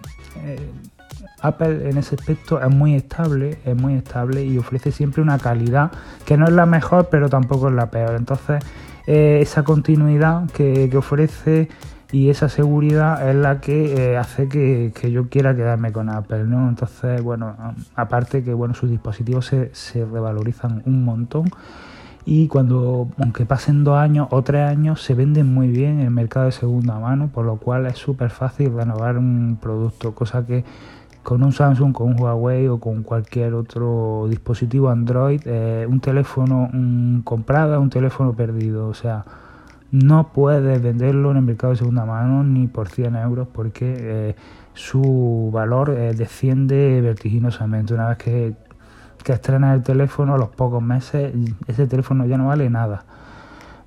Apple 1.42 1.90
en 1.90 1.98
ese 1.98 2.16
aspecto 2.16 2.62
es 2.62 2.70
muy 2.70 2.96
estable, 2.96 3.60
es 3.64 3.76
muy 3.76 3.94
estable 3.94 4.44
y 4.44 4.58
ofrece 4.58 4.92
siempre 4.92 5.22
una 5.22 5.38
calidad 5.38 5.92
que 6.26 6.36
no 6.36 6.46
es 6.46 6.52
la 6.52 6.66
mejor, 6.66 7.08
pero 7.10 7.30
tampoco 7.30 7.70
es 7.70 7.76
la 7.76 7.90
peor. 7.90 8.16
Entonces, 8.18 8.62
esa 9.06 9.64
continuidad 9.64 10.50
que 10.52 10.92
ofrece 10.98 11.70
y 12.12 12.30
esa 12.30 12.50
seguridad 12.50 13.30
es 13.30 13.36
la 13.36 13.60
que 13.60 14.12
eh, 14.12 14.18
hace 14.18 14.48
que, 14.48 14.92
yo 15.12 15.30
quiera 15.30 15.56
quedarme 15.56 15.92
con 15.92 16.10
Apple, 16.10 16.46
¿no? 16.46 16.70
Entonces, 16.70 17.22
bueno, 17.22 17.56
aparte 17.96 18.44
que 18.44 18.54
bueno, 18.54 18.74
sus 18.74 18.90
dispositivos 18.90 19.46
se, 19.46 19.74
se 19.74 20.06
revalorizan 20.06 20.84
un 20.86 21.04
montón 21.04 21.50
y 22.30 22.50
cuando, 22.50 23.08
aunque 23.22 23.46
pasen 23.46 23.86
dos 23.86 23.98
años 23.98 24.28
o 24.32 24.42
tres 24.42 24.70
años, 24.70 25.02
se 25.02 25.14
venden 25.14 25.54
muy 25.54 25.70
bien 25.70 26.00
en 26.00 26.08
el 26.08 26.12
mercado 26.12 26.48
de 26.48 26.52
segunda 26.52 27.00
mano, 27.00 27.30
por 27.34 27.46
lo 27.46 27.56
cual 27.56 27.86
es 27.86 27.98
súper 27.98 28.32
fácil 28.32 28.74
renovar 28.76 29.18
un 29.18 29.58
producto, 29.62 30.14
cosa 30.14 30.46
que 30.46 30.66
con 31.24 31.42
un 31.42 31.54
Samsung, 31.54 31.94
con 31.94 32.08
un 32.08 32.20
Huawei 32.20 32.68
o 32.68 32.80
con 32.80 33.04
cualquier 33.04 33.54
otro 33.54 34.28
dispositivo 34.30 34.90
Android, 34.90 35.42
eh, 35.46 35.86
un 35.90 36.02
teléfono 36.02 36.70
comprado 37.24 37.76
es 37.76 37.80
un 37.80 37.90
teléfono 37.90 38.34
perdido, 38.34 38.88
o 38.90 38.94
sea, 38.94 39.24
no 39.92 40.32
puedes 40.34 40.82
venderlo 40.82 41.32
en 41.32 41.38
el 41.38 41.44
mercado 41.44 41.72
de 41.74 41.78
segunda 41.78 42.06
mano 42.06 42.44
ni 42.44 42.68
por 42.68 42.90
100 42.90 43.16
euros 43.16 43.48
porque 43.52 43.96
eh, 44.00 44.36
su 44.74 45.50
valor 45.54 45.92
eh, 45.92 46.14
desciende 46.14 47.02
vertiginosamente 47.02 47.94
una 47.94 48.10
vez 48.10 48.18
que, 48.18 48.54
que 49.24 49.34
estrenas 49.34 49.76
el 49.76 49.84
teléfono 49.84 50.36
a 50.36 50.38
los 50.38 50.50
pocos 50.50 50.84
meses, 50.84 51.34
ese 51.68 51.88
teléfono 51.88 52.26
ya 52.26 52.38
no 52.38 52.48
vale 52.48 52.70
nada. 52.70 53.06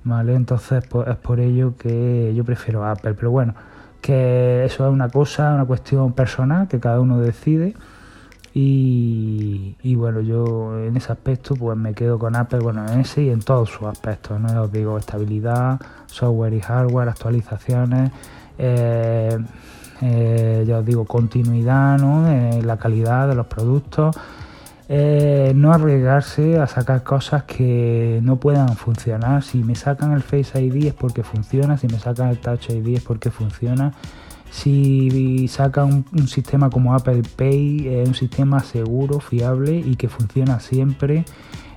¿Vale? 0.03 0.33
Entonces 0.33 0.83
pues, 0.87 1.07
es 1.07 1.15
por 1.17 1.39
ello 1.39 1.75
que 1.77 2.33
yo 2.35 2.43
prefiero 2.43 2.83
Apple. 2.85 3.13
Pero 3.13 3.29
bueno, 3.29 3.53
que 4.01 4.65
eso 4.65 4.87
es 4.87 4.91
una 4.93 5.09
cosa, 5.09 5.53
una 5.53 5.65
cuestión 5.65 6.13
personal 6.13 6.67
que 6.67 6.79
cada 6.79 6.99
uno 6.99 7.19
decide. 7.19 7.75
Y, 8.53 9.95
bueno, 9.95 10.19
yo 10.21 10.77
en 10.77 10.97
ese 10.97 11.11
aspecto 11.13 11.55
pues 11.55 11.77
me 11.77 11.93
quedo 11.93 12.19
con 12.19 12.35
Apple, 12.35 12.59
bueno, 12.59 12.85
en 12.91 12.99
ese 12.99 13.23
y 13.23 13.29
en 13.29 13.39
todos 13.39 13.69
sus 13.69 13.87
aspectos, 13.87 14.39
¿no? 14.39 14.63
Os 14.63 14.71
digo, 14.71 14.97
estabilidad, 14.97 15.79
software 16.07 16.53
y 16.53 16.59
hardware, 16.59 17.09
actualizaciones, 17.09 18.11
eh, 18.57 19.37
eh, 20.01 20.65
ya 20.67 20.79
os 20.79 20.85
digo, 20.85 21.05
continuidad, 21.05 21.97
¿no? 21.99 22.27
la 22.61 22.77
calidad 22.77 23.29
de 23.29 23.35
los 23.35 23.47
productos, 23.47 24.15
eh, 24.93 25.53
no 25.55 25.71
arriesgarse 25.71 26.59
a 26.59 26.67
sacar 26.67 27.01
cosas 27.03 27.43
que 27.43 28.19
no 28.23 28.35
puedan 28.35 28.75
funcionar. 28.75 29.41
Si 29.41 29.63
me 29.63 29.75
sacan 29.75 30.11
el 30.11 30.21
Face 30.21 30.61
ID 30.61 30.87
es 30.87 30.93
porque 30.93 31.23
funciona, 31.23 31.77
si 31.77 31.87
me 31.87 31.97
sacan 31.97 32.27
el 32.27 32.39
Touch 32.39 32.71
ID 32.71 32.97
es 32.97 33.01
porque 33.01 33.31
funciona. 33.31 33.93
Si 34.51 35.47
sacan 35.47 36.05
un, 36.11 36.27
sistema 36.27 36.69
como 36.69 36.93
Apple 36.93 37.23
Pay, 37.35 37.87
es 37.87 38.07
un 38.07 38.13
sistema 38.13 38.59
seguro, 38.59 39.19
fiable 39.19 39.77
y 39.79 39.95
que 39.95 40.09
funciona 40.09 40.59
siempre. 40.59 41.25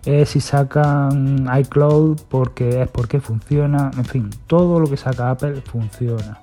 Eh, 0.05 0.27
si 0.27 0.41
sacan 0.41 1.49
iCloud 1.61 2.21
porque 2.29 2.83
es 2.83 2.89
porque 2.89 3.21
funciona. 3.21 3.91
En 3.97 4.05
fin, 4.05 4.31
todo 4.47 4.81
lo 4.81 4.89
que 4.89 4.99
saca 4.99 5.31
Apple 5.31 5.63
funciona. 5.63 6.41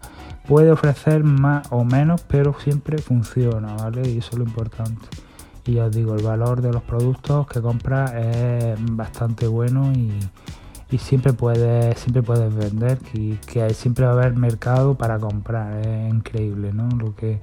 Puede 0.47 0.71
ofrecer 0.71 1.23
más 1.23 1.67
o 1.69 1.83
menos, 1.83 2.21
pero 2.27 2.55
siempre 2.59 2.97
funciona, 2.97 3.75
¿vale? 3.75 4.09
Y 4.09 4.17
eso 4.17 4.29
es 4.31 4.37
lo 4.39 4.45
importante 4.45 5.07
y 5.65 5.77
os 5.77 5.91
digo, 5.91 6.15
el 6.15 6.23
valor 6.23 6.61
de 6.61 6.71
los 6.71 6.81
productos 6.81 7.47
que 7.47 7.61
compras 7.61 8.13
es 8.13 8.77
bastante 8.95 9.47
bueno 9.47 9.91
y, 9.93 10.11
siempre 10.97 11.33
puedes 11.33 11.97
siempre 11.99 12.21
puedes 12.21 12.53
vender 12.53 12.97
y 13.13 13.35
que 13.35 13.73
siempre 13.73 14.05
va 14.05 14.11
a 14.11 14.13
haber 14.15 14.35
mercado 14.35 14.95
para 14.95 15.19
comprar 15.19 15.79
es 15.85 16.13
increíble 16.13 16.73
¿no? 16.73 16.89
lo 16.97 17.15
que 17.15 17.39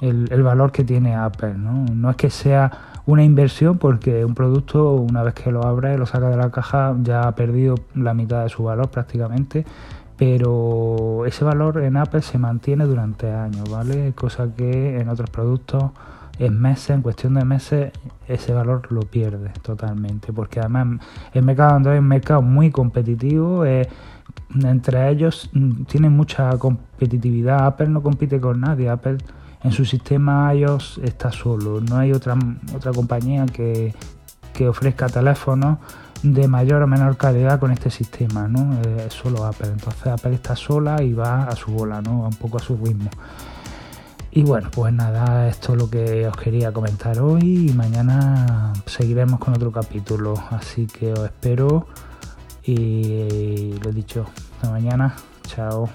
el, 0.00 0.42
valor 0.42 0.72
que 0.72 0.84
tiene 0.84 1.14
Apple 1.14 1.54
¿no? 1.54 1.84
no 1.92 2.10
es 2.10 2.16
que 2.16 2.30
sea 2.30 3.00
una 3.06 3.24
inversión 3.24 3.78
porque 3.78 4.24
un 4.24 4.34
producto 4.34 4.94
una 4.94 5.22
vez 5.22 5.34
que 5.34 5.50
lo 5.50 5.64
abres 5.64 5.98
lo 5.98 6.06
sacas 6.06 6.30
de 6.30 6.36
la 6.36 6.50
caja 6.50 6.94
ya 7.02 7.22
ha 7.22 7.34
perdido 7.34 7.76
la 7.94 8.14
mitad 8.14 8.42
de 8.42 8.48
su 8.48 8.64
valor 8.64 8.90
prácticamente 8.90 9.64
pero 10.16 11.24
ese 11.26 11.44
valor 11.44 11.82
en 11.82 11.96
Apple 11.96 12.22
se 12.22 12.38
mantiene 12.38 12.84
durante 12.84 13.30
años 13.30 13.70
vale 13.70 14.12
cosa 14.14 14.48
que 14.56 15.00
en 15.00 15.08
otros 15.08 15.30
productos 15.30 15.90
en 16.38 16.60
meses, 16.60 16.90
en 16.90 17.02
cuestión 17.02 17.34
de 17.34 17.44
meses, 17.44 17.92
ese 18.28 18.52
valor 18.52 18.90
lo 18.90 19.00
pierde 19.02 19.50
totalmente. 19.62 20.32
Porque 20.32 20.60
además 20.60 21.00
el 21.32 21.42
mercado 21.42 21.76
Android 21.76 21.96
es 21.96 22.00
un 22.00 22.08
mercado 22.08 22.42
muy 22.42 22.70
competitivo. 22.70 23.64
Eh, 23.64 23.88
entre 24.62 25.08
ellos 25.10 25.50
mm, 25.52 25.84
tienen 25.84 26.12
mucha 26.12 26.50
competitividad. 26.58 27.66
Apple 27.66 27.88
no 27.88 28.02
compite 28.02 28.40
con 28.40 28.60
nadie. 28.60 28.88
Apple 28.88 29.18
en 29.62 29.72
su 29.72 29.84
sistema 29.84 30.54
iOS 30.54 31.00
está 31.02 31.32
solo. 31.32 31.80
No 31.80 31.96
hay 31.96 32.12
otra, 32.12 32.36
otra 32.74 32.92
compañía 32.92 33.46
que, 33.46 33.94
que 34.52 34.68
ofrezca 34.68 35.08
teléfonos 35.08 35.78
de 36.22 36.48
mayor 36.48 36.82
o 36.82 36.86
menor 36.86 37.16
calidad 37.16 37.60
con 37.60 37.70
este 37.70 37.90
sistema, 37.90 38.48
¿no? 38.48 38.80
Es 38.82 39.12
solo 39.12 39.44
Apple. 39.44 39.68
Entonces 39.68 40.06
Apple 40.06 40.34
está 40.34 40.56
sola 40.56 41.02
y 41.02 41.12
va 41.12 41.44
a 41.44 41.56
su 41.56 41.72
bola, 41.72 42.00
¿no? 42.00 42.20
un 42.20 42.34
poco 42.34 42.58
a 42.58 42.60
su 42.60 42.76
ritmo. 42.76 43.10
Y 44.36 44.42
bueno, 44.42 44.70
pues 44.70 44.92
nada, 44.92 45.48
esto 45.48 45.72
es 45.72 45.78
lo 45.78 45.88
que 45.88 46.28
os 46.28 46.36
quería 46.36 46.70
comentar 46.70 47.20
hoy 47.20 47.70
y 47.70 47.72
mañana 47.72 48.74
seguiremos 48.84 49.40
con 49.40 49.54
otro 49.54 49.72
capítulo. 49.72 50.34
Así 50.50 50.86
que 50.86 51.14
os 51.14 51.20
espero 51.20 51.86
y 52.62 53.72
lo 53.82 53.92
dicho, 53.92 54.26
hasta 54.56 54.70
mañana, 54.70 55.16
chao. 55.46 55.88